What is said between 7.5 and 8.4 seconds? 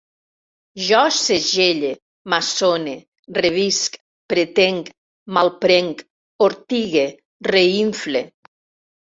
reinfle